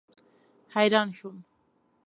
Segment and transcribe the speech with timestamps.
[0.73, 1.45] حیران شوم.